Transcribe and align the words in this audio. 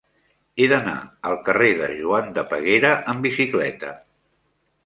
He 0.63 0.69
d'anar 0.71 0.95
al 1.31 1.37
carrer 1.49 1.69
de 1.81 1.89
Joan 1.99 2.33
de 2.39 2.47
Peguera 2.55 2.95
amb 3.15 3.29
bicicleta. 3.31 3.93